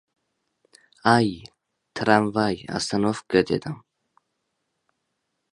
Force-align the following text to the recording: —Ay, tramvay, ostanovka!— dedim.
—Ay, 1.17 1.29
tramvay, 1.99 2.57
ostanovka!— 2.79 3.45
dedim. 3.53 3.79